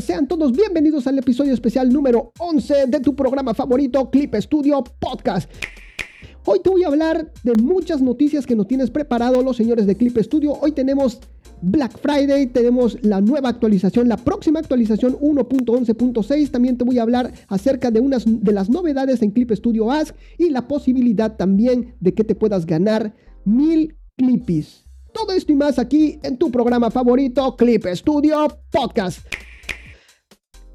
Sean 0.00 0.26
todos 0.26 0.52
bienvenidos 0.52 1.06
al 1.06 1.18
episodio 1.18 1.52
especial 1.52 1.92
número 1.92 2.32
11 2.38 2.86
de 2.88 3.00
tu 3.00 3.14
programa 3.14 3.52
favorito 3.52 4.10
Clip 4.10 4.34
Studio 4.36 4.82
Podcast. 4.98 5.48
Hoy 6.46 6.60
te 6.60 6.70
voy 6.70 6.84
a 6.84 6.86
hablar 6.86 7.30
de 7.42 7.52
muchas 7.62 8.00
noticias 8.00 8.46
que 8.46 8.56
nos 8.56 8.66
tienes 8.66 8.90
preparado 8.90 9.42
los 9.42 9.58
señores 9.58 9.86
de 9.86 9.94
Clip 9.94 10.16
Studio. 10.16 10.52
Hoy 10.52 10.72
tenemos 10.72 11.20
Black 11.60 11.98
Friday, 11.98 12.46
tenemos 12.46 12.96
la 13.02 13.20
nueva 13.20 13.50
actualización, 13.50 14.08
la 14.08 14.16
próxima 14.16 14.58
actualización 14.58 15.18
1.11.6. 15.18 16.50
También 16.50 16.78
te 16.78 16.84
voy 16.84 16.98
a 16.98 17.02
hablar 17.02 17.34
acerca 17.48 17.90
de 17.90 18.00
unas 18.00 18.24
de 18.26 18.52
las 18.52 18.70
novedades 18.70 19.20
en 19.20 19.32
Clip 19.32 19.52
Studio 19.52 19.90
Ask 19.90 20.16
y 20.38 20.48
la 20.48 20.66
posibilidad 20.66 21.36
también 21.36 21.94
de 22.00 22.14
que 22.14 22.24
te 22.24 22.34
puedas 22.34 22.64
ganar 22.64 23.14
mil 23.44 23.94
clippies. 24.16 24.86
Todo 25.12 25.32
esto 25.32 25.52
y 25.52 25.56
más 25.56 25.78
aquí 25.78 26.18
en 26.22 26.38
tu 26.38 26.50
programa 26.50 26.90
favorito, 26.90 27.54
Clip 27.54 27.84
Studio 27.94 28.48
Podcast. 28.70 29.33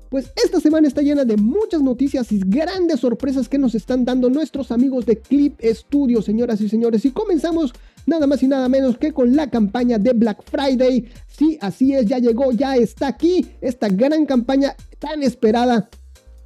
Pues 0.10 0.32
esta 0.44 0.60
semana 0.60 0.88
está 0.88 1.04
llena 1.04 1.24
de 1.24 1.38
muchas 1.38 1.84
noticias 1.84 2.32
y 2.32 2.40
grandes 2.44 3.02
sorpresas 3.02 3.48
que 3.48 3.60
nos 3.60 3.76
están 3.76 4.06
dando 4.06 4.30
nuestros 4.32 4.72
amigos 4.72 5.06
de 5.06 5.20
Clip 5.20 5.60
Studio, 5.64 6.24
señoras 6.24 6.60
y 6.62 6.68
señores. 6.68 7.06
Y 7.06 7.12
comenzamos 7.12 7.74
nada 8.08 8.26
más 8.26 8.42
y 8.42 8.48
nada 8.48 8.68
menos 8.70 8.98
que 8.98 9.12
con 9.12 9.36
la 9.36 9.52
campaña 9.52 10.00
de 10.00 10.14
Black 10.14 10.44
Friday. 10.50 11.08
Sí, 11.28 11.60
así 11.62 11.94
es, 11.94 12.08
ya 12.08 12.18
llegó, 12.18 12.52
ya 12.52 12.76
está 12.76 13.08
aquí 13.08 13.46
esta 13.62 13.88
gran 13.88 14.26
campaña 14.26 14.76
tan 14.98 15.22
esperada 15.22 15.88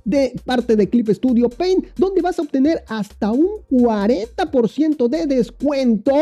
de 0.04 0.34
parte 0.44 0.76
de 0.76 0.90
Clip 0.90 1.10
Studio 1.10 1.48
Paint, 1.48 1.86
donde 1.96 2.22
vas 2.22 2.38
a 2.40 2.42
obtener 2.42 2.84
hasta 2.88 3.32
un 3.32 3.48
40% 3.72 5.08
de 5.08 5.26
descuento 5.26 6.14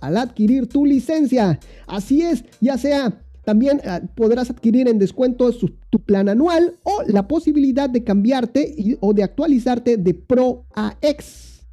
al 0.00 0.16
adquirir 0.16 0.68
tu 0.68 0.86
licencia. 0.86 1.58
Así 1.88 2.22
es, 2.22 2.44
ya 2.60 2.78
sea 2.78 3.20
también 3.46 3.80
eh, 3.84 4.00
podrás 4.16 4.50
adquirir 4.50 4.88
en 4.88 4.98
descuento 4.98 5.52
tu 5.88 6.00
plan 6.00 6.28
anual 6.28 6.80
o 6.82 7.04
la 7.06 7.28
posibilidad 7.28 7.88
de 7.88 8.02
cambiarte 8.02 8.98
o 8.98 9.14
de 9.14 9.22
actualizarte 9.22 9.96
de 9.96 10.14
Pro 10.14 10.64
a 10.74 10.96
X. 11.00 11.64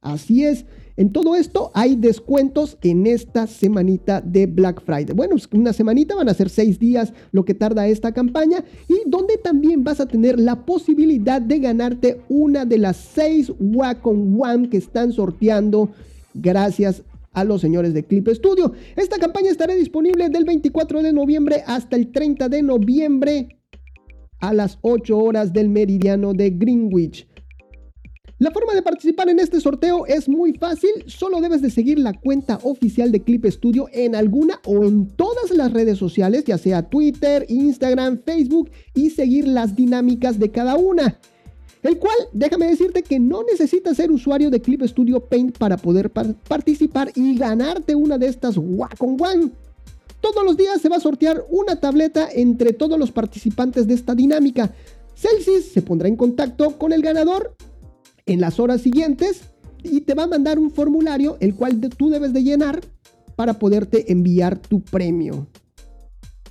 Así 0.00 0.44
es. 0.44 0.66
En 0.96 1.10
todo 1.12 1.34
esto 1.34 1.72
hay 1.74 1.96
descuentos 1.96 2.78
en 2.80 3.08
esta 3.08 3.48
semanita 3.48 4.20
de 4.20 4.46
Black 4.46 4.80
Friday. 4.82 5.16
Bueno, 5.16 5.34
una 5.52 5.72
semanita 5.72 6.14
van 6.14 6.28
a 6.28 6.34
ser 6.34 6.48
seis 6.48 6.78
días 6.78 7.12
lo 7.32 7.44
que 7.44 7.54
tarda 7.54 7.88
esta 7.88 8.12
campaña 8.12 8.64
y 8.86 9.10
donde 9.10 9.36
también 9.36 9.82
vas 9.82 9.98
a 9.98 10.06
tener 10.06 10.38
la 10.38 10.64
posibilidad 10.64 11.42
de 11.42 11.58
ganarte 11.58 12.20
una 12.28 12.64
de 12.64 12.78
las 12.78 12.98
seis 12.98 13.52
Wacom 13.58 14.40
One 14.40 14.68
que 14.68 14.76
están 14.76 15.10
sorteando 15.10 15.90
gracias 16.34 17.02
a 17.36 17.44
los 17.44 17.60
señores 17.60 17.94
de 17.94 18.02
Clip 18.02 18.26
Studio. 18.28 18.72
Esta 18.96 19.18
campaña 19.18 19.50
estará 19.50 19.74
disponible 19.74 20.30
del 20.30 20.44
24 20.44 21.02
de 21.02 21.12
noviembre 21.12 21.62
hasta 21.66 21.94
el 21.94 22.10
30 22.10 22.48
de 22.48 22.62
noviembre 22.62 23.60
a 24.40 24.54
las 24.54 24.78
8 24.80 25.16
horas 25.16 25.52
del 25.52 25.68
meridiano 25.68 26.32
de 26.32 26.50
Greenwich. 26.50 27.28
La 28.38 28.50
forma 28.50 28.74
de 28.74 28.82
participar 28.82 29.28
en 29.28 29.38
este 29.38 29.60
sorteo 29.60 30.06
es 30.06 30.28
muy 30.28 30.54
fácil, 30.54 30.90
solo 31.06 31.40
debes 31.40 31.60
de 31.60 31.70
seguir 31.70 31.98
la 31.98 32.14
cuenta 32.14 32.58
oficial 32.62 33.12
de 33.12 33.22
Clip 33.22 33.44
Studio 33.46 33.86
en 33.92 34.14
alguna 34.14 34.60
o 34.66 34.84
en 34.84 35.08
todas 35.08 35.50
las 35.50 35.72
redes 35.72 35.98
sociales, 35.98 36.44
ya 36.44 36.56
sea 36.56 36.88
Twitter, 36.88 37.44
Instagram, 37.48 38.22
Facebook 38.24 38.70
y 38.94 39.10
seguir 39.10 39.46
las 39.46 39.76
dinámicas 39.76 40.38
de 40.38 40.50
cada 40.50 40.76
una. 40.76 41.18
El 41.86 41.98
cual, 41.98 42.16
déjame 42.32 42.66
decirte 42.66 43.02
que 43.02 43.20
no 43.20 43.42
necesitas 43.44 43.96
ser 43.96 44.10
usuario 44.10 44.50
de 44.50 44.60
Clip 44.60 44.82
Studio 44.82 45.20
Paint 45.20 45.56
para 45.56 45.76
poder 45.76 46.10
participar 46.10 47.12
y 47.14 47.36
ganarte 47.38 47.94
una 47.94 48.18
de 48.18 48.26
estas 48.26 48.56
Wacom 48.56 49.16
One. 49.20 49.50
Todos 50.20 50.44
los 50.44 50.56
días 50.56 50.80
se 50.80 50.88
va 50.88 50.96
a 50.96 51.00
sortear 51.00 51.44
una 51.48 51.76
tableta 51.76 52.28
entre 52.32 52.72
todos 52.72 52.98
los 52.98 53.12
participantes 53.12 53.86
de 53.86 53.94
esta 53.94 54.14
dinámica. 54.14 54.72
Celsius 55.14 55.66
se 55.66 55.82
pondrá 55.82 56.08
en 56.08 56.16
contacto 56.16 56.76
con 56.76 56.92
el 56.92 57.02
ganador 57.02 57.54
en 58.26 58.40
las 58.40 58.58
horas 58.58 58.80
siguientes 58.80 59.42
y 59.84 60.00
te 60.00 60.14
va 60.14 60.24
a 60.24 60.28
mandar 60.28 60.58
un 60.58 60.72
formulario 60.72 61.36
el 61.38 61.54
cual 61.54 61.78
tú 61.96 62.10
debes 62.10 62.32
de 62.32 62.42
llenar 62.42 62.80
para 63.36 63.58
poderte 63.60 64.10
enviar 64.10 64.58
tu 64.58 64.80
premio. 64.80 65.46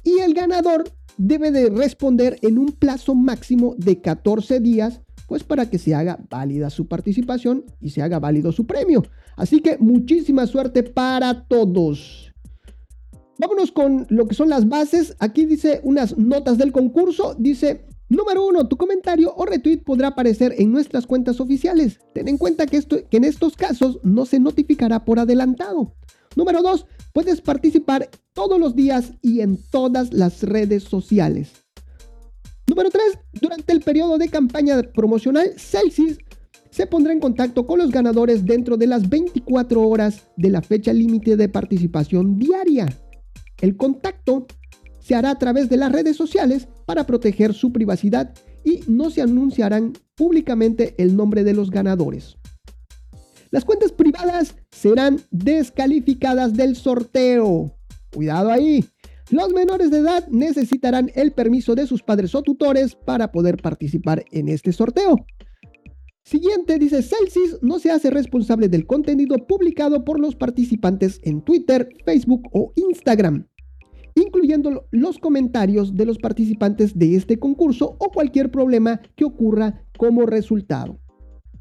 Y 0.04 0.20
el 0.20 0.34
ganador 0.34 0.90
debe 1.18 1.52
de 1.52 1.70
responder 1.70 2.38
en 2.42 2.58
un 2.58 2.68
plazo 2.68 3.16
máximo 3.16 3.76
de 3.78 4.00
14 4.00 4.60
días 4.60 5.02
pues 5.28 5.44
para 5.44 5.70
que 5.70 5.78
se 5.78 5.96
haga 5.96 6.20
válida 6.30 6.70
su 6.70 6.88
participación 6.88 7.66
y 7.80 7.90
se 7.90 8.02
haga 8.02 8.20
válido 8.20 8.52
su 8.52 8.66
premio. 8.66 9.04
Así 9.36 9.60
que 9.60 9.78
muchísima 9.78 10.48
suerte 10.48 10.84
para 10.84 11.48
todos. 11.48 12.32
Vámonos 13.38 13.72
con 13.72 14.08
lo 14.10 14.28
que 14.28 14.36
son 14.36 14.50
las 14.50 14.70
bases. 14.70 15.16
Aquí 15.20 15.46
dice 15.46 15.82
unas 15.84 16.18
notas 16.18 16.58
del 16.58 16.72
concurso. 16.72 17.36
Dice, 17.38 17.86
número 18.08 18.46
uno, 18.46 18.68
tu 18.68 18.78
comentario 18.78 19.34
o 19.36 19.46
retweet 19.46 19.84
podrá 19.84 20.10
aparecer 20.10 20.56
en 20.58 20.72
nuestras 20.72 21.06
cuentas 21.06 21.42
oficiales. 21.42 22.00
Ten 22.14 22.30
en 22.30 22.38
cuenta 22.38 22.66
que, 22.66 22.78
esto, 22.78 22.98
que 23.10 23.18
en 23.18 23.26
estos 23.26 23.58
casos 23.58 24.00
no 24.04 24.26
se 24.26 24.40
notificará 24.40 25.04
por 25.04 25.20
adelantado. 25.20 25.94
Número 26.38 26.62
dos, 26.62 26.86
puedes 27.14 27.42
participar 27.42 28.10
todos 28.34 28.60
los 28.60 28.76
días 28.76 29.12
y 29.22 29.42
en 29.42 29.58
todas 29.70 30.14
las 30.14 30.44
redes 30.44 30.84
sociales. 30.84 31.65
Número 32.76 32.90
3. 32.90 33.20
Durante 33.40 33.72
el 33.72 33.80
periodo 33.80 34.18
de 34.18 34.28
campaña 34.28 34.82
promocional, 34.82 35.54
Celsius 35.56 36.18
se 36.72 36.86
pondrá 36.86 37.14
en 37.14 37.22
contacto 37.22 37.66
con 37.66 37.80
los 37.80 37.90
ganadores 37.90 38.44
dentro 38.44 38.76
de 38.76 38.86
las 38.86 39.08
24 39.08 39.82
horas 39.82 40.24
de 40.36 40.50
la 40.50 40.62
fecha 40.62 40.92
límite 40.92 41.38
de 41.38 41.48
participación 41.48 42.38
diaria. 42.38 42.88
El 43.62 43.78
contacto 43.78 44.46
se 45.00 45.16
hará 45.16 45.30
a 45.30 45.40
través 45.40 45.70
de 45.70 45.78
las 45.78 45.90
redes 45.90 46.18
sociales 46.18 46.68
para 46.86 47.06
proteger 47.06 47.54
su 47.54 47.72
privacidad 47.72 48.34
y 48.66 48.82
no 48.88 49.10
se 49.10 49.22
anunciarán 49.22 49.94
públicamente 50.14 50.96
el 50.98 51.16
nombre 51.16 51.46
de 51.46 51.54
los 51.54 51.72
ganadores. 51.72 52.36
Las 53.52 53.64
cuentas 53.64 53.94
privadas 53.94 54.54
serán 54.72 55.22
descalificadas 55.32 56.56
del 56.56 56.76
sorteo. 56.76 57.74
Cuidado 58.14 58.52
ahí. 58.52 58.84
Los 59.32 59.52
menores 59.54 59.90
de 59.90 59.98
edad 59.98 60.28
necesitarán 60.28 61.12
el 61.16 61.32
permiso 61.32 61.74
de 61.74 61.88
sus 61.88 62.04
padres 62.04 62.36
o 62.36 62.44
tutores 62.44 62.96
para 62.96 63.32
poder 63.32 63.58
participar 63.58 64.24
en 64.32 64.50
este 64.50 64.72
sorteo. 64.72 65.26
Siguiente 66.24 66.78
dice 66.78 67.02
Celsius 67.02 67.60
no 67.62 67.80
se 67.80 67.92
hace 67.92 68.12
responsable 68.12 68.70
del 68.70 68.86
contenido 68.86 69.38
publicado 69.48 70.06
por 70.06 70.20
los 70.20 70.36
participantes 70.36 71.20
en 71.24 71.42
Twitter, 71.42 71.90
Facebook 72.06 72.50
o 72.52 72.72
Instagram, 72.76 73.48
incluyendo 74.14 74.88
los 74.92 75.18
comentarios 75.18 75.96
de 75.96 76.06
los 76.06 76.20
participantes 76.20 76.98
de 76.98 77.16
este 77.16 77.40
concurso 77.40 77.96
o 78.00 78.12
cualquier 78.12 78.52
problema 78.52 79.02
que 79.16 79.26
ocurra 79.26 79.84
como 79.98 80.28
resultado. 80.28 81.00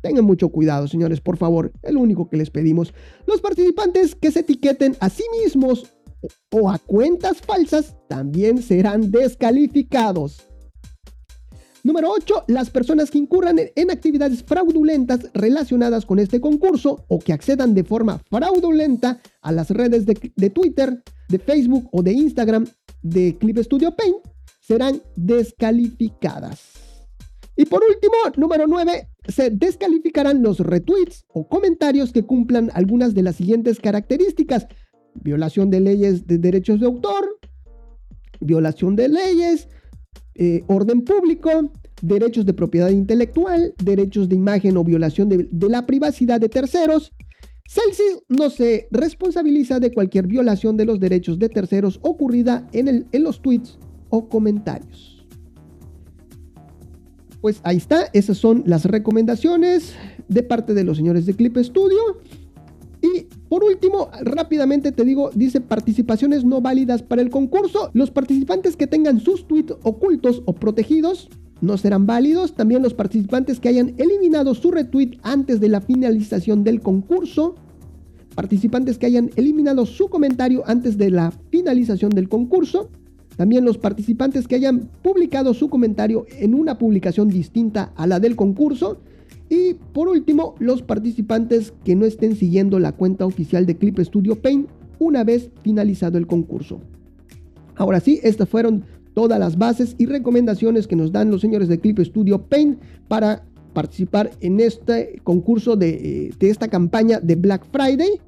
Tengan 0.03 0.27
mucho 0.27 0.51
cuidado, 0.51 0.87
señores, 0.87 1.23
por 1.23 1.39
favor, 1.39 1.73
es 1.83 1.93
lo 1.93 2.01
único 2.01 2.29
que 2.29 2.37
les 2.37 2.51
pedimos. 2.51 2.93
Los 3.27 3.41
participantes 3.41 4.15
que 4.15 4.31
se 4.31 4.41
etiqueten 4.41 4.97
a 5.01 5.09
sí 5.09 5.25
mismos 5.43 5.95
o 6.51 6.71
a 6.71 6.79
cuentas 6.79 7.41
falsas 7.41 7.95
también 8.09 8.63
serán 8.63 9.11
descalificados. 9.11 10.49
Número 11.85 12.11
8. 12.11 12.45
Las 12.49 12.71
personas 12.71 13.11
que 13.11 13.19
incurran 13.19 13.59
en 13.77 13.91
actividades 13.91 14.43
fraudulentas 14.43 15.31
relacionadas 15.35 16.07
con 16.07 16.19
este 16.19 16.41
concurso 16.41 17.05
o 17.09 17.19
que 17.19 17.35
accedan 17.35 17.75
de 17.75 17.85
forma 17.85 18.23
fraudulenta 18.31 19.21
a 19.43 19.53
las 19.53 19.69
redes 19.69 20.07
de, 20.07 20.51
Twitter, 20.51 21.03
de 21.29 21.39
Facebook 21.39 21.87
o 21.93 22.03
de 22.03 22.13
Instagram 22.13 22.67
de 23.03 23.37
Clip 23.39 23.59
Studio 23.59 23.95
Paint 23.95 24.17
serán 24.61 25.03
descalificadas. 25.15 26.63
Y 27.55 27.67
por 27.67 27.83
último, 27.85 28.15
número 28.37 28.67
9, 28.67 29.11
se 29.29 29.51
descalificarán 29.51 30.43
los 30.43 30.61
retweets 30.61 31.27
o 31.29 31.47
comentarios 31.49 32.13
que 32.13 32.25
cumplan 32.25 32.71
algunas 32.73 33.15
de 33.15 33.23
las 33.23 33.37
siguientes 33.37 33.79
características 33.79 34.67
violación 35.23 35.71
de 35.71 35.81
leyes 35.81 36.27
de 36.27 36.39
derechos 36.39 36.81
de 36.81 36.87
autor, 36.87 37.39
violación 38.41 38.97
de 38.97 39.09
leyes, 39.09 39.69
eh, 40.35 40.65
orden 40.67 41.03
público, 41.03 41.71
derechos 42.03 42.45
de 42.45 42.53
propiedad 42.53 42.91
intelectual, 42.91 43.75
derechos 43.83 44.29
de 44.29 44.37
imagen 44.37 44.77
o 44.77 44.85
violación 44.85 45.29
de, 45.29 45.49
la 45.69 45.87
privacidad 45.87 46.41
de 46.41 46.49
terceros. 46.49 47.13
Celsius 47.67 48.23
no 48.29 48.51
se 48.51 48.89
responsabiliza 48.91 49.81
de 49.81 49.93
cualquier 49.93 50.27
violación 50.27 50.77
de 50.77 50.85
los 50.85 51.01
derechos 51.01 51.39
de 51.39 51.49
terceros 51.49 51.99
ocurrida 52.03 52.69
en, 52.73 53.07
los 53.13 53.41
tweets 53.41 53.79
o 54.11 54.29
comentarios. 54.29 55.27
Pues 57.41 57.61
ahí 57.63 57.77
está, 57.77 58.09
esas 58.13 58.39
son 58.39 58.65
las 58.67 58.85
recomendaciones 58.85 59.95
de 60.29 60.43
parte 60.43 60.75
de 60.75 60.85
los 60.85 60.97
señores 60.97 61.27
de 61.27 61.35
Clip 61.35 61.57
Studio. 61.59 61.99
Por 63.55 63.63
último, 63.63 64.09
rápidamente 64.23 64.91
te 64.91 65.05
digo, 65.05 65.31
dice 65.33 65.61
participaciones 65.61 66.45
no 66.45 66.61
válidas 66.61 67.05
para 67.05 67.23
el 67.23 67.31
concurso. 67.31 67.89
Los 67.93 68.11
participantes 68.11 68.77
que 68.77 68.89
tengan 68.89 69.21
sus 69.21 69.47
tweets 69.47 69.77
ocultos 69.85 70.43
o 70.45 70.55
protegidos 70.55 71.29
no 71.61 71.79
serán 71.79 72.05
válidos. 72.05 72.55
También 72.55 72.83
los 72.83 72.95
participantes 72.95 73.61
que 73.61 73.69
hayan 73.69 73.95
eliminado 73.99 74.57
su 74.57 74.73
retweet 74.73 75.21
antes 75.23 75.61
de 75.61 75.69
la 75.69 75.81
finalización 75.81 76.65
del 76.65 76.81
concurso. 76.81 77.55
Participantes 78.35 78.99
que 78.99 79.07
hayan 79.07 79.31
eliminado 79.37 79.87
su 79.87 80.09
comentario 80.09 80.65
antes 80.67 80.99
de 80.99 81.11
la 81.11 81.31
finalización 81.53 82.11
del 82.11 82.29
concurso. 82.29 82.91
También 83.37 83.65
los 83.65 83.79
participantes 83.79 84.49
que 84.49 84.57
hayan 84.57 84.91
publicado 85.01 85.55
su 85.55 85.71
comentario 85.71 86.27
en 86.41 86.55
una 86.55 86.77
publicación 86.77 87.29
distinta 87.29 87.93
a 87.95 88.09
la 88.09 88.19
del 88.19 88.35
concurso. 88.35 88.99
Y 89.49 89.75
por 89.93 90.09
último, 90.09 90.55
los 90.59 90.83
participantes 90.83 91.73
que 91.85 91.95
no 91.95 92.05
estén 92.05 92.37
siguiendo 92.37 92.79
la 92.79 92.93
cuenta 92.93 93.27
oficial 93.27 93.67
de 93.67 93.77
Clip 93.77 93.99
Studio 94.01 94.41
Paint 94.41 94.69
una 94.99 95.25
vez 95.25 95.51
finalizado 95.63 96.19
el 96.19 96.27
concurso. 96.27 96.81
Ahora 97.77 98.01
sí, 98.01 98.21
estas 98.23 98.49
fueron 98.49 98.85
todas 99.13 99.39
las 99.39 99.59
bases 99.59 99.95
y 99.99 100.07
recomendaciones 100.07 100.87
que 100.87 100.97
nos 100.97 101.13
dan 101.13 101.31
los 101.31 101.41
señores 101.41 101.69
de 101.69 101.79
Clip 101.79 101.99
Studio 102.01 102.43
Paint 102.43 102.81
para 103.09 103.45
participar 103.73 104.31
en 104.41 104.61
este 104.61 105.21
concurso 105.25 105.77
de, 105.77 105.91
eh, 105.91 106.31
de 106.39 106.51
esta 106.51 106.69
campaña 106.69 107.21
de 107.21 107.37
Black 107.37 107.67
Friday. 107.71 108.21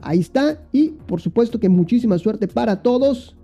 Ahí 0.00 0.20
está. 0.20 0.62
Y 0.72 0.90
por 1.06 1.20
supuesto 1.20 1.58
que 1.58 1.68
muchísima 1.68 2.18
suerte 2.18 2.48
para 2.48 2.82
todos. 2.82 3.36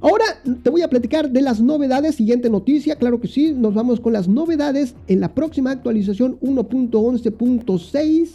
Ahora 0.00 0.24
te 0.62 0.70
voy 0.70 0.82
a 0.82 0.88
platicar 0.88 1.30
de 1.30 1.42
las 1.42 1.60
novedades. 1.60 2.14
Siguiente 2.14 2.48
noticia, 2.48 2.96
claro 2.96 3.20
que 3.20 3.26
sí, 3.26 3.52
nos 3.52 3.74
vamos 3.74 3.98
con 3.98 4.12
las 4.12 4.28
novedades 4.28 4.94
en 5.08 5.20
la 5.20 5.34
próxima 5.34 5.72
actualización 5.72 6.38
1.11.6. 6.40 8.28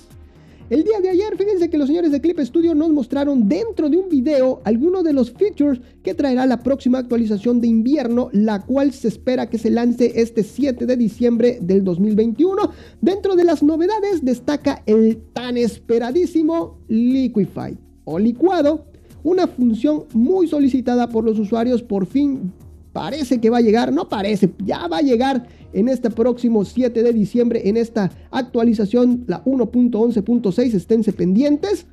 El 0.69 0.83
día 0.83 0.99
de 1.01 1.09
ayer, 1.09 1.37
fíjense 1.37 1.69
que 1.69 1.77
los 1.77 1.87
señores 1.87 2.11
de 2.11 2.19
Clip 2.19 2.39
Studio 2.39 2.73
nos 2.73 2.89
mostraron 2.89 3.47
dentro 3.47 3.89
de 3.89 3.97
un 3.97 4.09
video 4.09 4.61
algunos 4.65 5.03
de 5.03 5.13
los 5.13 5.31
features 5.31 5.79
que 6.03 6.13
traerá 6.13 6.45
la 6.45 6.63
próxima 6.63 6.97
actualización 6.97 7.61
de 7.61 7.67
invierno, 7.67 8.29
la 8.33 8.61
cual 8.61 8.91
se 8.91 9.07
espera 9.07 9.49
que 9.49 9.57
se 9.57 9.69
lance 9.69 10.13
este 10.15 10.43
7 10.43 10.85
de 10.85 10.97
diciembre 10.97 11.59
del 11.61 11.83
2021. 11.83 12.71
Dentro 13.01 13.35
de 13.35 13.43
las 13.43 13.61
novedades 13.61 14.23
destaca 14.23 14.83
el 14.85 15.21
tan 15.33 15.57
esperadísimo 15.57 16.79
Liquify 16.87 17.77
o 18.05 18.19
licuado 18.19 18.85
una 19.23 19.47
función 19.47 20.03
muy 20.13 20.47
solicitada 20.47 21.09
por 21.09 21.23
los 21.23 21.39
usuarios 21.39 21.81
por 21.81 22.05
fin 22.05 22.51
parece 22.91 23.41
que 23.41 23.49
va 23.49 23.57
a 23.57 23.61
llegar, 23.61 23.91
no 23.91 24.07
parece, 24.07 24.53
ya 24.63 24.87
va 24.87 24.97
a 24.97 25.01
llegar 25.01 25.47
en 25.73 25.89
este 25.89 26.11
próximo 26.11 26.63
7 26.63 27.01
de 27.01 27.11
diciembre 27.11 27.67
en 27.67 27.77
esta 27.77 28.11
actualización, 28.29 29.23
la 29.27 29.43
1.11.6, 29.43 30.75
esténse 30.75 31.11
pendientes. 31.11 31.87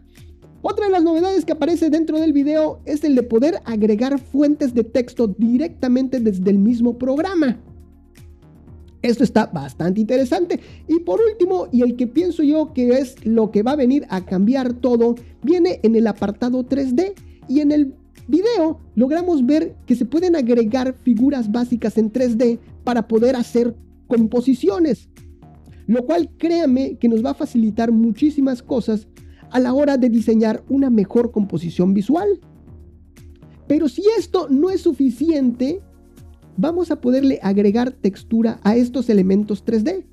Otra 0.63 0.87
de 0.87 0.93
las 0.93 1.03
novedades 1.03 1.47
que 1.47 1.53
aparece 1.53 1.89
dentro 1.89 2.21
del 2.21 2.35
video 2.35 2.81
es 2.85 3.03
el 3.03 3.15
de 3.15 3.23
poder 3.23 3.63
agregar 3.65 4.19
fuentes 4.19 4.75
de 4.75 4.85
texto 4.85 5.27
directamente 5.27 6.21
desde 6.21 6.51
el 6.51 6.59
mismo 6.59 6.99
programa. 6.99 7.59
Esto 9.03 9.25
está 9.25 9.47
bastante 9.47 10.01
interesante. 10.01 10.61
Y 10.87 11.01
por 11.01 11.21
último, 11.21 11.69
y 11.73 11.83
el 11.83 11.97
que 11.97 12.07
pienso 12.07 12.43
yo 12.43 12.73
que 12.73 12.99
es 12.99 13.25
lo 13.25 13.51
que 13.51 13.63
va 13.63 13.73
a 13.73 13.77
venir 13.77 14.07
a 14.11 14.25
cambiar 14.25 14.75
todo, 14.75 15.15
viene 15.43 15.81
en 15.83 15.97
el 15.97 16.07
apartado 16.07 16.67
3D. 16.67 17.15
Y 17.49 17.61
en 17.61 17.73
el 17.73 17.95
video 18.29 18.79
logramos 18.95 19.45
ver 19.45 19.75
que 19.87 19.97
se 19.97 20.05
pueden 20.05 20.37
agregar 20.37 20.95
figuras 21.03 21.51
básicas 21.51 21.99
en 21.99 22.13
3D 22.13 22.59
para 22.85 23.09
poder 23.09 23.37
hacer 23.37 23.75
composiciones. 24.07 25.09
Lo 25.87 26.05
cual 26.05 26.31
créame 26.37 26.97
que 26.99 27.09
nos 27.09 27.25
va 27.25 27.31
a 27.31 27.35
facilitar 27.35 27.91
muchísimas 27.91 28.63
cosas 28.63 29.09
a 29.51 29.59
la 29.59 29.73
hora 29.73 29.97
de 29.97 30.11
diseñar 30.11 30.63
una 30.69 30.91
mejor 30.91 31.33
composición 31.33 31.95
visual. 31.95 32.29
Pero 33.67 33.89
si 33.89 34.03
esto 34.19 34.49
no 34.49 34.71
es 34.71 34.83
suficiente, 34.83 35.81
vamos 36.61 36.91
a 36.91 37.01
poderle 37.01 37.41
agregar 37.43 37.93
textura 37.93 38.61
a 38.63 38.77
estos 38.77 39.09
elementos 39.09 39.65
3D. 39.65 40.05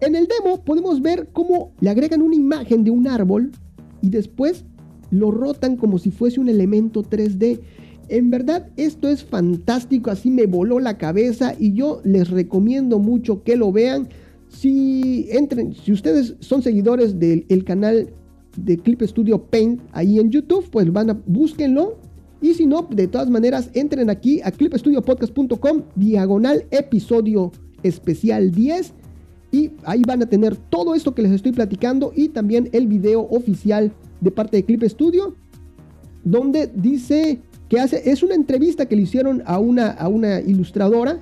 En 0.00 0.14
el 0.14 0.26
demo 0.26 0.64
podemos 0.64 1.02
ver 1.02 1.28
cómo 1.32 1.72
le 1.80 1.90
agregan 1.90 2.22
una 2.22 2.34
imagen 2.34 2.84
de 2.84 2.90
un 2.90 3.06
árbol 3.06 3.52
y 4.00 4.10
después 4.10 4.64
lo 5.10 5.30
rotan 5.30 5.76
como 5.76 5.98
si 5.98 6.10
fuese 6.10 6.40
un 6.40 6.48
elemento 6.48 7.02
3D. 7.02 7.60
En 8.08 8.30
verdad 8.30 8.68
esto 8.76 9.08
es 9.08 9.24
fantástico, 9.24 10.10
así 10.10 10.30
me 10.30 10.46
voló 10.46 10.80
la 10.80 10.96
cabeza 10.96 11.54
y 11.58 11.72
yo 11.72 12.00
les 12.04 12.30
recomiendo 12.30 12.98
mucho 12.98 13.42
que 13.42 13.56
lo 13.56 13.72
vean. 13.72 14.08
Si 14.48 15.28
entren, 15.30 15.74
si 15.74 15.92
ustedes 15.92 16.36
son 16.40 16.62
seguidores 16.62 17.18
del 17.18 17.64
canal 17.64 18.10
de 18.56 18.78
Clip 18.78 19.02
Studio 19.02 19.44
Paint 19.44 19.80
ahí 19.92 20.18
en 20.18 20.30
YouTube, 20.30 20.68
pues 20.70 20.90
van 20.90 21.10
a 21.10 21.20
búsquenlo 21.26 21.98
y 22.46 22.54
si 22.54 22.66
no, 22.66 22.86
de 22.88 23.08
todas 23.08 23.28
maneras, 23.28 23.70
entren 23.74 24.08
aquí 24.08 24.40
a 24.44 24.52
clipstudiopodcast.com, 24.52 25.82
diagonal 25.96 26.64
episodio 26.70 27.50
especial 27.82 28.52
10. 28.52 28.92
Y 29.50 29.72
ahí 29.84 30.02
van 30.06 30.22
a 30.22 30.26
tener 30.26 30.54
todo 30.56 30.94
esto 30.94 31.14
que 31.14 31.22
les 31.22 31.32
estoy 31.32 31.50
platicando 31.50 32.12
y 32.14 32.28
también 32.28 32.68
el 32.72 32.86
video 32.86 33.22
oficial 33.30 33.92
de 34.20 34.30
parte 34.30 34.58
de 34.58 34.64
Clip 34.64 34.82
Studio, 34.84 35.34
donde 36.22 36.70
dice 36.72 37.40
que 37.68 37.80
hace, 37.80 38.10
es 38.10 38.22
una 38.22 38.34
entrevista 38.34 38.86
que 38.86 38.94
le 38.94 39.02
hicieron 39.02 39.42
a 39.44 39.58
una, 39.58 39.90
a 39.90 40.08
una 40.08 40.40
ilustradora, 40.40 41.18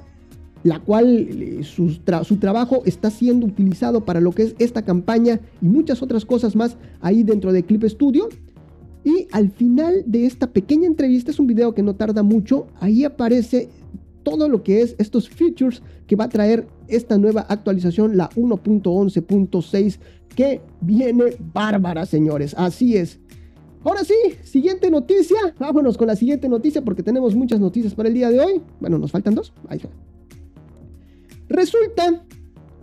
la 0.62 0.80
cual 0.80 1.28
eh, 1.30 1.60
su, 1.62 2.00
su 2.24 2.36
trabajo 2.36 2.82
está 2.84 3.10
siendo 3.10 3.46
utilizado 3.46 4.04
para 4.04 4.20
lo 4.20 4.32
que 4.32 4.42
es 4.42 4.54
esta 4.58 4.82
campaña 4.82 5.40
y 5.62 5.66
muchas 5.66 6.02
otras 6.02 6.24
cosas 6.24 6.54
más 6.54 6.76
ahí 7.00 7.22
dentro 7.22 7.52
de 7.52 7.62
Clip 7.62 7.84
Studio. 7.84 8.28
Y 9.04 9.28
al 9.32 9.50
final 9.50 10.02
de 10.06 10.26
esta 10.26 10.46
pequeña 10.46 10.86
entrevista, 10.86 11.30
es 11.30 11.38
un 11.38 11.46
video 11.46 11.74
que 11.74 11.82
no 11.82 11.94
tarda 11.94 12.22
mucho, 12.22 12.66
ahí 12.80 13.04
aparece 13.04 13.68
todo 14.22 14.48
lo 14.48 14.62
que 14.62 14.80
es 14.80 14.96
estos 14.98 15.28
features 15.28 15.82
que 16.06 16.16
va 16.16 16.24
a 16.24 16.28
traer 16.28 16.66
esta 16.88 17.18
nueva 17.18 17.42
actualización, 17.42 18.16
la 18.16 18.30
1.11.6, 18.30 19.98
que 20.34 20.60
viene 20.80 21.36
bárbara, 21.52 22.06
señores. 22.06 22.54
Así 22.56 22.96
es. 22.96 23.20
Ahora 23.84 24.02
sí, 24.02 24.14
siguiente 24.42 24.90
noticia. 24.90 25.36
Vámonos 25.58 25.98
con 25.98 26.06
la 26.06 26.16
siguiente 26.16 26.48
noticia 26.48 26.82
porque 26.82 27.02
tenemos 27.02 27.34
muchas 27.34 27.60
noticias 27.60 27.94
para 27.94 28.08
el 28.08 28.14
día 28.14 28.30
de 28.30 28.40
hoy. 28.40 28.62
Bueno, 28.80 28.98
nos 28.98 29.12
faltan 29.12 29.34
dos. 29.34 29.52
Ahí 29.68 29.76
está. 29.76 29.90
Resulta 31.48 32.24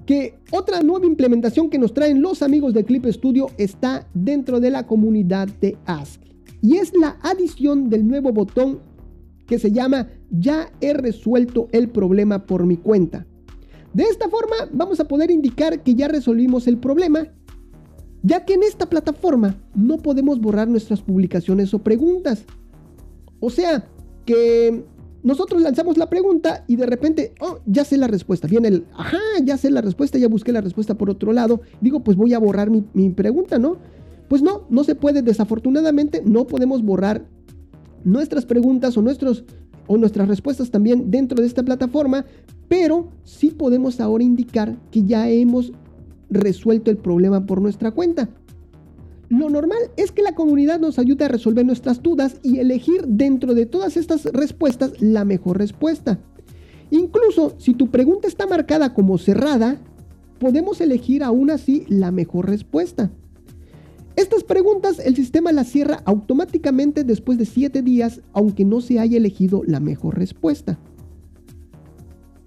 que 0.06 0.40
otra 0.52 0.82
nueva 0.82 1.06
implementación 1.06 1.70
que 1.70 1.78
nos 1.78 1.94
traen 1.94 2.22
los 2.22 2.42
amigos 2.42 2.74
de 2.74 2.84
Clip 2.84 3.06
Studio 3.08 3.48
está 3.58 4.08
dentro 4.14 4.60
de 4.60 4.72
la 4.72 4.88
comunidad 4.88 5.48
de 5.60 5.78
Ask. 5.86 6.22
Y 6.62 6.78
es 6.78 6.94
la 6.96 7.18
adición 7.22 7.90
del 7.90 8.08
nuevo 8.08 8.32
botón 8.32 8.80
que 9.48 9.60
se 9.60 9.72
llama 9.72 10.08
Ya 10.30 10.72
he 10.80 10.94
resuelto 10.94 11.68
el 11.72 11.90
problema 11.90 12.46
por 12.46 12.66
mi 12.66 12.78
cuenta. 12.78 13.26
De 13.94 14.04
esta 14.04 14.30
forma 14.30 14.56
vamos 14.72 15.00
a 15.00 15.08
poder 15.08 15.32
indicar 15.32 15.84
que 15.84 15.96
ya 15.96 16.08
resolvimos 16.08 16.68
el 16.68 16.78
problema, 16.78 17.28
ya 18.24 18.46
que 18.46 18.54
en 18.54 18.64
esta 18.64 18.90
plataforma 18.90 19.56
no 19.76 19.98
podemos 19.98 20.40
borrar 20.40 20.68
nuestras 20.68 21.02
publicaciones 21.02 21.74
o 21.74 21.80
preguntas. 21.80 22.46
O 23.40 23.50
sea, 23.50 23.88
que 24.26 24.86
nosotros 25.24 25.62
lanzamos 25.62 25.98
la 25.98 26.10
pregunta 26.10 26.64
y 26.68 26.76
de 26.76 26.86
repente, 26.86 27.34
oh, 27.40 27.60
ya 27.66 27.86
sé 27.86 27.98
la 27.98 28.08
respuesta. 28.08 28.48
Viene 28.48 28.68
el, 28.70 28.86
ajá, 28.94 29.20
ya 29.44 29.58
sé 29.58 29.70
la 29.70 29.82
respuesta, 29.82 30.18
ya 30.18 30.28
busqué 30.28 30.52
la 30.52 30.62
respuesta 30.62 30.96
por 30.96 31.10
otro 31.10 31.32
lado. 31.34 31.62
Digo, 31.80 32.02
pues 32.02 32.18
voy 32.18 32.34
a 32.34 32.40
borrar 32.40 32.70
mi, 32.70 33.10
pregunta, 33.10 33.60
¿no? 33.60 33.78
Pues 34.28 34.42
no, 34.42 34.64
no 34.70 34.84
se 34.84 34.96
puede. 34.96 35.22
Desafortunadamente, 35.22 36.24
no 36.26 36.48
podemos 36.48 36.84
borrar 36.84 37.26
nuestras 38.04 38.46
preguntas 38.46 38.98
o, 38.98 39.02
nuestros, 39.02 39.44
o 39.88 39.98
nuestras 39.98 40.28
respuestas 40.28 40.72
también 40.72 41.12
dentro 41.12 41.40
de 41.40 41.48
esta 41.48 41.64
plataforma, 41.64 42.26
pero 42.68 43.10
sí 43.24 43.52
podemos 43.52 44.00
ahora 44.00 44.24
indicar 44.24 44.76
que 44.90 45.04
ya 45.04 45.30
hemos 45.30 45.72
resuelto 46.32 46.90
el 46.90 46.98
problema 46.98 47.46
por 47.46 47.62
nuestra 47.62 47.92
cuenta. 47.92 48.30
Lo 49.32 49.50
normal 49.50 49.80
es 49.96 50.12
que 50.12 50.24
la 50.24 50.36
comunidad 50.36 50.82
nos 50.82 51.00
ayude 51.00 51.24
a 51.24 51.30
resolver 51.30 51.66
nuestras 51.66 52.04
dudas 52.04 52.36
y 52.44 52.60
elegir 52.60 53.06
dentro 53.08 53.54
de 53.54 53.66
todas 53.66 53.96
estas 53.96 54.26
respuestas 54.26 54.92
la 55.00 55.24
mejor 55.24 55.58
respuesta. 55.58 56.20
Incluso 56.90 57.56
si 57.58 57.74
tu 57.74 57.90
pregunta 57.90 58.28
está 58.28 58.46
marcada 58.46 58.94
como 58.94 59.18
cerrada, 59.18 59.80
podemos 60.38 60.82
elegir 60.82 61.24
aún 61.24 61.50
así 61.50 61.86
la 61.88 62.12
mejor 62.12 62.50
respuesta. 62.50 63.10
Estas 64.18 64.44
preguntas 64.44 65.00
el 65.00 65.16
sistema 65.16 65.54
las 65.54 65.70
cierra 65.70 66.02
automáticamente 66.04 67.06
después 67.06 67.38
de 67.38 67.46
7 67.46 67.84
días 67.84 68.20
aunque 68.34 68.66
no 68.66 68.82
se 68.82 69.00
haya 69.00 69.16
elegido 69.16 69.64
la 69.66 69.80
mejor 69.80 70.18
respuesta. 70.18 70.78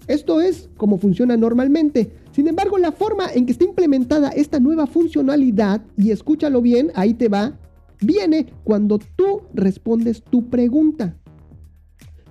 Esto 0.07 0.43
es 0.43 0.69
como 0.77 0.99
funciona 0.99 1.39
normalmente. 1.39 2.11
Sin 2.35 2.49
embargo, 2.49 2.79
la 2.79 2.91
forma 2.91 3.29
en 3.33 3.47
que 3.47 3.53
está 3.53 3.65
implementada 3.65 4.31
esta 4.31 4.59
nueva 4.59 4.89
funcionalidad, 4.89 5.83
y 5.97 6.11
escúchalo 6.11 6.61
bien, 6.61 6.91
ahí 6.97 7.15
te 7.15 7.29
va, 7.29 7.57
viene 8.01 8.53
cuando 8.65 8.99
tú 8.99 9.43
respondes 9.55 10.21
tu 10.21 10.51
pregunta. 10.51 11.17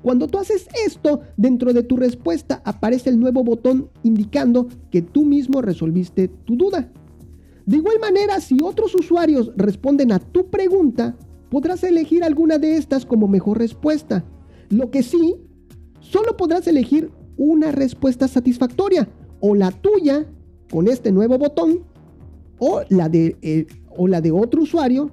Cuando 0.01 0.27
tú 0.27 0.39
haces 0.39 0.67
esto, 0.85 1.21
dentro 1.37 1.71
de 1.71 1.83
tu 1.83 1.95
respuesta 1.95 2.61
aparece 2.65 3.09
el 3.09 3.17
nuevo 3.17 3.45
botón 3.45 3.91
indicando 4.03 4.67
que 4.91 5.01
tú 5.01 5.23
mismo 5.23 5.61
resolviste 5.61 6.27
tu 6.27 6.57
duda. 6.57 6.91
De 7.65 7.77
igual 7.77 8.01
manera, 8.01 8.41
si 8.41 8.57
otros 8.61 8.93
usuarios 8.95 9.53
responden 9.55 10.11
a 10.11 10.19
tu 10.19 10.49
pregunta, 10.49 11.15
podrás 11.49 11.81
elegir 11.85 12.25
alguna 12.25 12.57
de 12.57 12.75
estas 12.75 13.05
como 13.05 13.29
mejor 13.29 13.59
respuesta. 13.59 14.25
Lo 14.69 14.91
que 14.91 15.01
sí, 15.01 15.37
solo 16.01 16.35
podrás 16.35 16.67
elegir 16.67 17.09
una 17.37 17.71
respuesta 17.71 18.27
satisfactoria, 18.27 19.07
o 19.45 19.55
la 19.55 19.71
tuya 19.71 20.25
con 20.71 20.87
este 20.87 21.11
nuevo 21.11 21.37
botón, 21.37 21.79
o 22.59 22.81
la 22.87 23.09
de, 23.09 23.35
eh, 23.41 23.67
o 23.89 24.07
la 24.07 24.21
de 24.21 24.31
otro 24.31 24.61
usuario 24.61 25.11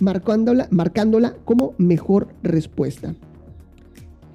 marcándola, 0.00 0.66
marcándola 0.72 1.36
como 1.44 1.74
mejor 1.78 2.34
respuesta. 2.42 3.14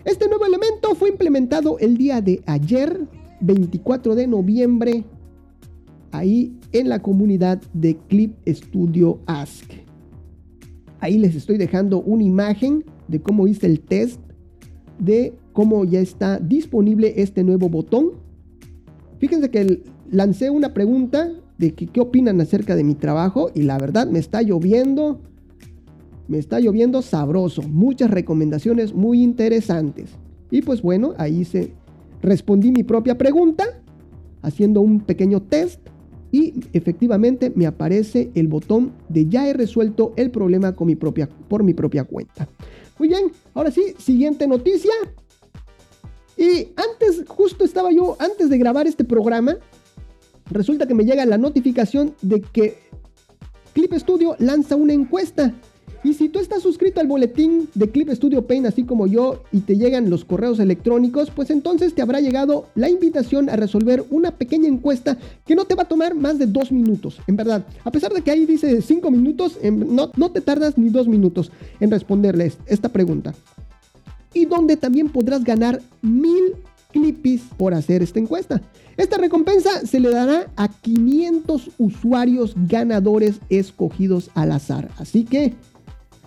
Este 0.06 0.30
nuevo 0.30 0.46
elemento 0.46 0.96
fue 0.96 1.10
implementado 1.10 1.77
el 1.80 1.98
día 1.98 2.22
de 2.22 2.44
ayer, 2.46 3.10
24 3.42 4.15
de 4.15 4.25
noviembre, 4.25 5.04
ahí 6.12 6.58
en 6.72 6.88
la 6.88 7.01
comunidad 7.01 7.62
de 7.74 7.98
Clip 8.08 8.38
Studio 8.48 9.20
Ask. 9.25 9.70
Ahí 11.01 11.18
les 11.18 11.36
estoy 11.36 11.58
dejando 11.58 12.01
una 12.01 12.24
imagen 12.24 12.86
de 13.10 13.22
cómo 13.22 13.48
hice 13.48 13.65
el 13.68 13.82
test, 13.82 14.22
de 14.98 15.34
cómo 15.51 15.84
ya 15.84 16.00
está 16.00 16.39
disponible 16.39 17.15
este 17.18 17.44
nuevo 17.44 17.68
botón. 17.68 18.24
Fíjense 19.25 19.50
que 19.50 19.82
lancé 20.12 20.51
una 20.51 20.75
pregunta 20.75 21.32
de 21.58 21.74
qué 21.74 22.00
opinan 22.00 22.39
acerca 22.41 22.75
de 22.75 22.84
mi 22.84 22.94
trabajo 22.94 23.50
y 23.55 23.63
la 23.63 23.79
verdad 23.79 24.05
me 24.05 24.20
está 24.20 24.44
lloviendo 24.44 25.20
me 26.27 26.38
está 26.38 26.60
lloviendo 26.60 27.01
sabroso, 27.01 27.63
muchas 27.63 28.12
recomendaciones 28.12 28.94
muy 28.94 29.24
interesantes. 29.24 30.12
Y 30.51 30.62
pues 30.62 30.84
bueno, 30.84 31.15
ahí 31.17 31.44
se 31.44 31.72
respondí 32.22 32.72
mi 32.72 32.84
propia 32.84 33.17
pregunta 33.17 33.63
haciendo 34.44 34.82
un 34.82 35.00
pequeño 35.00 35.41
test 35.41 35.82
y 36.32 36.53
efectivamente 36.74 37.51
me 37.55 37.65
aparece 37.65 38.29
el 38.36 38.48
botón 38.48 38.91
de 39.10 39.27
ya 39.27 39.50
he 39.50 39.53
resuelto 39.53 40.13
el 40.17 40.29
problema 40.29 40.75
con 40.75 40.86
mi 40.86 40.96
propia, 40.96 41.27
por 41.48 41.63
mi 41.63 41.74
propia 41.74 42.03
cuenta. 42.03 42.48
Muy 43.00 43.08
bien, 43.08 43.32
ahora 43.55 43.72
sí, 43.72 43.96
siguiente 43.98 44.46
noticia. 44.46 44.94
Y 46.38 46.70
antes, 46.75 47.24
justo 47.27 47.63
estaba 47.63 47.92
yo, 47.92 48.18
antes 48.20 48.50
de 48.50 48.58
grabar 48.58 48.88
este 48.88 49.04
programa, 49.04 49.58
resulta 50.51 50.88
que 50.88 50.94
me 50.94 51.06
llega 51.06 51.25
la 51.25 51.38
notificación 51.38 52.15
de 52.22 52.42
que 52.42 52.77
Clip 53.74 53.94
Studio 53.94 54.36
lanza 54.39 54.75
una 54.75 54.94
encuesta 54.94 55.54
y 56.06 56.13
si 56.13 56.30
tú 56.30 56.38
estás 56.38 56.62
suscrito 56.62 57.01
al 57.01 57.08
boletín 57.08 57.68
de 57.74 57.89
Clip 57.89 58.12
Studio 58.12 58.46
Paint, 58.46 58.68
así 58.68 58.84
como 58.84 59.08
yo, 59.08 59.42
y 59.51 59.62
te 59.62 59.75
llegan 59.75 60.12
los 60.12 60.24
correos 60.24 60.60
electrónicos, 60.60 61.32
pues 61.32 61.50
entonces 61.50 61.96
te 61.96 62.04
habrá 62.04 62.22
llegado 62.22 62.68
la 62.75 62.89
invitación 62.89 63.50
a 63.50 63.56
resolver 63.56 64.06
una 64.12 64.30
pequeña 64.30 64.68
encuesta 64.68 65.18
que 65.48 65.56
no 65.56 65.65
te 65.65 65.74
va 65.74 65.82
a 65.82 65.88
tomar 65.88 66.13
más 66.13 66.38
de 66.38 66.46
dos 66.46 66.72
minutos. 66.72 67.20
En 67.25 67.38
verdad, 67.38 67.65
a 67.84 67.89
pesar 67.89 68.13
de 68.13 68.22
que 68.22 68.30
ahí 68.30 68.46
dice 68.46 68.84
cinco 68.84 69.10
minutos, 69.10 69.58
no, 69.63 70.12
no 70.15 70.32
te 70.32 70.42
tardas 70.42 70.77
ni 70.77 70.89
dos 70.89 71.08
minutos 71.08 71.51
en 71.80 71.89
responderles 71.89 72.60
esta 72.68 72.89
pregunta. 72.89 73.34
Y 74.36 74.46
donde 74.46 74.77
también 74.77 75.10
podrás 75.10 75.44
ganar 75.44 75.82
mil 76.04 76.54
clipis 76.92 77.42
por 77.58 77.74
hacer 77.74 78.04
esta 78.04 78.20
encuesta. 78.20 78.62
Esta 78.96 79.18
recompensa 79.18 79.86
se 79.88 80.00
le 80.00 80.12
dará 80.12 80.51
a 80.56 80.68
500 80.68 81.72
usuarios 81.80 82.54
ganadores 82.68 83.39
escogidos 83.50 84.30
al 84.36 84.51
azar. 84.51 84.89
Así 85.00 85.25
que 85.25 85.56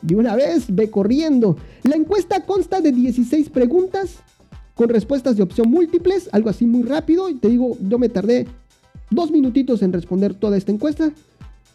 de 0.03 0.17
una 0.17 0.37
vez, 0.37 0.67
ve 0.69 0.91
corriendo. 0.91 1.57
La 1.83 1.97
encuesta 1.97 2.45
consta 2.45 2.81
de 2.81 2.93
16 2.93 3.49
preguntas 3.51 4.17
con 4.75 4.89
respuestas 4.89 5.37
de 5.37 5.43
opción 5.43 5.71
múltiples, 5.71 6.29
algo 6.33 6.51
así 6.51 6.67
muy 6.67 6.83
rápido. 6.83 7.29
Y 7.29 7.35
te 7.35 7.49
digo, 7.49 7.77
yo 7.81 7.99
me 7.99 8.09
tardé 8.09 8.47
dos 9.11 9.31
minutitos 9.31 9.83
en 9.83 9.93
responder 9.93 10.35
toda 10.35 10.57
esta 10.57 10.73
encuesta. 10.73 11.11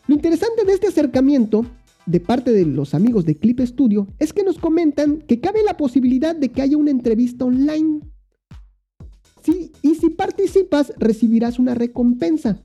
Lo 0.07 0.15
interesante 0.15 0.65
de 0.65 0.73
este 0.73 0.87
acercamiento 0.87 1.65
de 2.05 2.19
parte 2.19 2.51
de 2.51 2.65
los 2.65 2.93
amigos 2.93 3.25
de 3.25 3.37
Clip 3.37 3.59
Studio 3.61 4.07
es 4.19 4.33
que 4.33 4.43
nos 4.43 4.57
comentan 4.57 5.19
que 5.19 5.39
cabe 5.39 5.63
la 5.63 5.77
posibilidad 5.77 6.35
de 6.35 6.49
que 6.49 6.61
haya 6.61 6.77
una 6.77 6.91
entrevista 6.91 7.45
online. 7.45 8.01
Sí, 9.43 9.71
y 9.81 9.95
si 9.95 10.09
participas 10.09 10.93
recibirás 10.97 11.59
una 11.59 11.75
recompensa. 11.75 12.63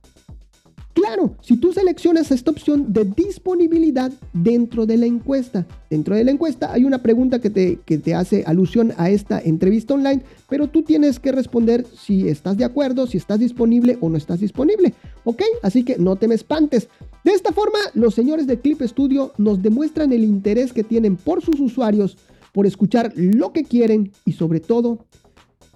Claro, 0.94 1.36
si 1.42 1.56
tú 1.56 1.72
seleccionas 1.72 2.32
esta 2.32 2.50
opción 2.50 2.92
de 2.92 3.04
disponibilidad 3.04 4.12
dentro 4.32 4.84
de 4.84 4.96
la 4.96 5.06
encuesta, 5.06 5.64
dentro 5.88 6.16
de 6.16 6.24
la 6.24 6.32
encuesta 6.32 6.72
hay 6.72 6.84
una 6.84 7.02
pregunta 7.04 7.40
que 7.40 7.50
te, 7.50 7.78
que 7.86 7.98
te 7.98 8.16
hace 8.16 8.42
alusión 8.44 8.92
a 8.96 9.08
esta 9.08 9.40
entrevista 9.40 9.94
online, 9.94 10.22
pero 10.48 10.66
tú 10.66 10.82
tienes 10.82 11.20
que 11.20 11.30
responder 11.30 11.86
si 11.96 12.28
estás 12.28 12.56
de 12.56 12.64
acuerdo, 12.64 13.06
si 13.06 13.16
estás 13.16 13.38
disponible 13.38 13.96
o 14.00 14.08
no 14.08 14.16
estás 14.16 14.40
disponible. 14.40 14.92
¿Ok? 15.22 15.42
Así 15.62 15.84
que 15.84 15.98
no 15.98 16.16
te 16.16 16.26
me 16.26 16.34
espantes. 16.34 16.88
De 17.28 17.34
esta 17.34 17.52
forma, 17.52 17.78
los 17.92 18.14
señores 18.14 18.46
de 18.46 18.58
Clip 18.58 18.80
Studio 18.80 19.34
nos 19.36 19.62
demuestran 19.62 20.14
el 20.14 20.24
interés 20.24 20.72
que 20.72 20.82
tienen 20.82 21.16
por 21.16 21.42
sus 21.42 21.60
usuarios, 21.60 22.16
por 22.54 22.64
escuchar 22.64 23.12
lo 23.16 23.52
que 23.52 23.64
quieren 23.64 24.12
y 24.24 24.32
sobre 24.32 24.60
todo, 24.60 25.04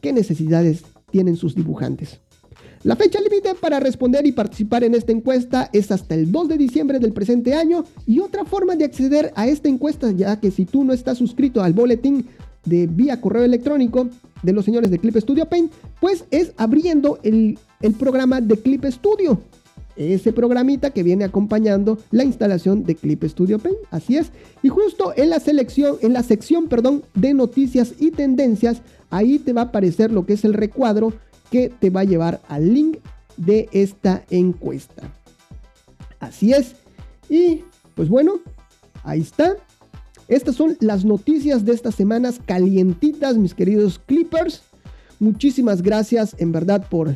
qué 0.01 0.15
necesidades 0.15 0.83
tienen 1.11 1.37
sus 1.37 1.55
dibujantes. 1.55 2.21
La 2.85 2.97
fecha 2.97 3.21
límite 3.21 3.55
para 3.55 3.81
responder 3.81 4.25
y 4.25 4.33
participar 4.33 4.83
en 4.83 4.95
esta 4.95 5.13
encuesta 5.13 5.69
es 5.75 5.93
hasta 5.93 6.15
el 6.15 6.33
2 6.33 6.49
de 6.49 6.57
diciembre 6.57 6.99
del 6.99 7.13
presente 7.13 7.53
año 7.53 7.85
y 8.07 8.21
otra 8.21 8.47
forma 8.47 8.75
de 8.75 8.87
acceder 8.87 9.31
a 9.37 9.47
esta 9.47 9.69
encuesta, 9.69 10.11
ya 10.11 10.41
que 10.41 10.51
si 10.51 10.65
tú 10.65 10.85
no 10.85 10.95
estás 10.95 11.19
suscrito 11.19 11.63
al 11.63 11.75
boletín 11.75 12.29
de 12.65 12.87
vía 12.87 13.21
correo 13.21 13.45
electrónico 13.45 14.09
de 14.43 14.55
los 14.55 14.65
señores 14.65 14.91
de 14.91 14.99
Clip 14.99 15.19
Studio 15.19 15.45
Paint, 15.45 15.71
pues 16.01 16.25
es 16.31 16.55
abriendo 16.57 17.19
el, 17.23 17.59
el 17.83 17.93
programa 17.93 18.41
de 18.41 18.57
Clip 18.57 18.87
Studio. 18.87 19.39
Ese 19.97 20.33
programita 20.33 20.91
que 20.91 21.03
viene 21.03 21.25
acompañando 21.25 21.99
la 22.11 22.25
instalación 22.25 22.85
de 22.85 22.95
Clip 22.95 23.23
Studio 23.25 23.59
Paint, 23.59 23.79
así 23.91 24.17
es. 24.17 24.33
Y 24.63 24.69
justo 24.69 25.13
en 25.17 25.31
la 25.31 25.39
selección, 25.39 25.97
en 26.01 26.13
la 26.13 26.23
sección, 26.23 26.69
perdón, 26.69 27.05
de 27.15 27.35
noticias 27.35 27.95
y 27.99 28.11
tendencias, 28.11 28.81
ahí 29.11 29.39
te 29.39 29.53
va 29.53 29.63
a 29.63 29.65
aparecer 29.67 30.11
lo 30.11 30.25
que 30.25 30.33
es 30.33 30.45
el 30.45 30.55
recuadro 30.55 31.13
que 31.51 31.69
te 31.69 31.91
va 31.91 32.01
a 32.01 32.05
llevar 32.05 32.41
al 32.49 32.73
link 32.73 32.99
de 33.37 33.69
esta 33.73 34.25
encuesta. 34.31 35.03
Así 36.21 36.53
es. 36.53 36.75
Y 37.29 37.65
pues 37.95 38.09
bueno, 38.09 38.41
ahí 39.05 39.21
está. 39.21 39.57
Estas 40.29 40.55
son 40.55 40.77
las 40.81 41.05
noticias 41.05 41.65
de 41.67 41.73
estas 41.73 41.95
semanas 41.95 42.41
calientitas, 42.45 43.37
mis 43.37 43.55
queridos 43.55 43.99
clippers. 43.99 44.63
Muchísimas 45.21 45.83
gracias 45.83 46.35
en 46.39 46.53
verdad 46.53 46.87
por, 46.89 47.15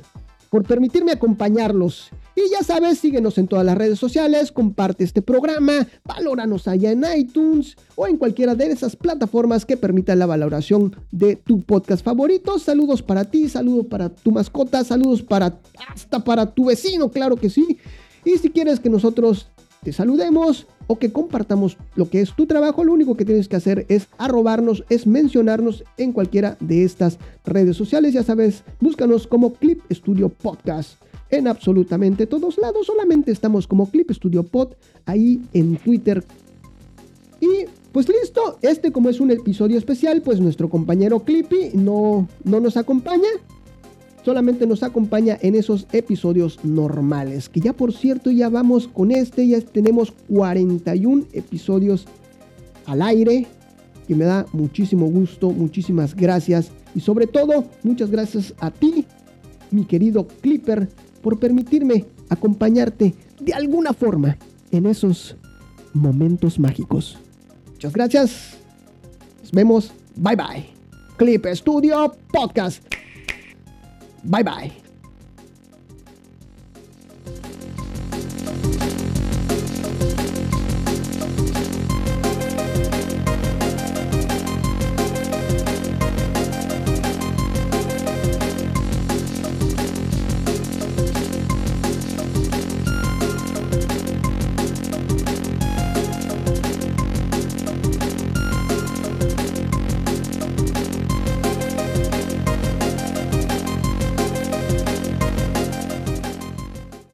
por 0.51 0.65
permitirme 0.65 1.13
acompañarlos 1.13 2.11
y 2.37 2.51
ya 2.51 2.63
sabes, 2.63 2.99
síguenos 2.99 3.39
en 3.39 3.49
todas 3.49 3.65
las 3.65 3.79
redes 3.79 3.99
sociales, 3.99 4.53
comparte 4.53 5.05
este 5.05 5.23
programa, 5.23 5.89
valóranos 6.05 6.69
allá 6.69 6.93
en 6.93 7.03
iTunes 7.17 7.77
o 7.95 8.07
en 8.07 8.19
cualquiera 8.19 8.55
de 8.55 8.71
esas 8.71 8.95
plataformas 8.95 9.65
que 9.65 9.79
permitan 9.79 10.19
la 10.19 10.27
valoración 10.27 10.95
de 11.11 11.37
tu 11.37 11.63
podcast 11.63 12.05
favorito. 12.05 12.59
Saludos 12.59 13.01
para 13.03 13.25
ti, 13.25 13.49
saludos 13.49 13.87
para 13.87 14.11
tu 14.11 14.33
mascota, 14.33 14.85
saludos 14.85 15.23
para 15.23 15.59
hasta 15.89 16.23
para 16.23 16.45
tu 16.53 16.67
vecino, 16.67 17.11
claro 17.11 17.37
que 17.37 17.49
sí. 17.49 17.79
Y 18.23 18.37
si 18.37 18.51
quieres 18.51 18.81
que 18.81 18.91
nosotros 18.91 19.49
te 19.83 19.95
saludemos 19.95 20.67
o 20.89 20.99
que 20.99 21.13
compartamos 21.13 21.79
lo 21.95 22.11
que 22.11 22.21
es 22.21 22.37
tu 22.37 22.45
trabajo, 22.45 22.85
lo 22.85 22.93
único 22.93 23.17
que 23.17 23.25
tienes 23.25 23.49
que 23.49 23.57
hacer 23.57 23.87
es 23.89 24.09
arrobarnos, 24.19 24.85
es 24.91 25.07
mencionarnos 25.07 25.85
en 25.97 26.13
cualquiera 26.13 26.59
de 26.61 26.85
estas 26.85 27.19
redes 27.47 27.79
sociales. 27.79 28.13
Ya 28.13 28.23
sabes, 28.23 28.63
búscanos 28.79 29.27
como 29.27 29.55
Clip 29.55 29.81
Studio 29.91 30.29
Podcast 30.29 30.99
en 31.31 31.49
absolutamente 31.49 32.27
todos 32.27 32.59
lados. 32.59 32.87
Solamente 32.87 33.33
estamos 33.33 33.67
como 33.67 33.91
Clip 33.91 34.11
Studio 34.11 34.43
Pod 34.43 34.75
ahí 35.05 35.41
en 35.53 35.77
Twitter. 35.77 36.25
Y 37.41 37.67
pues 37.93 38.09
listo, 38.09 38.59
este 38.63 38.93
como 38.93 39.09
es 39.09 39.21
un 39.21 39.31
episodio 39.31 39.79
especial, 39.79 40.23
pues 40.23 40.41
nuestro 40.41 40.69
compañero 40.69 41.21
Clippy 41.21 41.71
no, 41.75 42.29
no 42.45 42.61
nos 42.61 42.77
acompaña. 42.77 43.29
Solamente 44.25 44.67
nos 44.67 44.83
acompaña 44.83 45.39
en 45.41 45.55
esos 45.55 45.87
episodios 45.93 46.59
normales. 46.65 47.49
Que 47.49 47.61
ya 47.61 47.73
por 47.73 47.93
cierto 47.93 48.31
ya 48.31 48.49
vamos 48.49 48.89
con 48.89 49.13
este, 49.13 49.47
ya 49.47 49.61
tenemos 49.61 50.13
41 50.29 51.27
episodios 51.33 52.07
al 52.87 53.03
aire. 53.03 53.47
Que 54.09 54.15
me 54.15 54.25
da 54.25 54.47
muchísimo 54.53 55.07
gusto, 55.07 55.51
muchísimas 55.51 56.15
gracias. 56.15 56.71
Y 56.95 57.01
sobre 57.01 57.27
todo, 57.27 57.65
muchas 57.83 58.11
gracias 58.11 58.55
a 58.59 58.71
ti, 58.71 59.05
mi 59.71 59.85
querido 59.85 60.27
Clipper, 60.41 60.89
por 61.23 61.39
permitirme 61.39 62.05
acompañarte 62.29 63.15
de 63.41 63.55
alguna 63.55 63.93
forma 63.93 64.37
en 64.71 64.87
esos 64.87 65.37
momentos 65.93 66.59
mágicos. 66.59 67.19
Muchas 67.73 67.93
gracias. 67.93 68.59
Nos 69.43 69.53
vemos. 69.53 69.93
Bye 70.17 70.37
bye. 70.37 70.67
Clip 71.17 71.47
Studio 71.55 72.13
Podcast. 72.33 72.83
Bye 74.25 74.45
bye. 74.45 74.86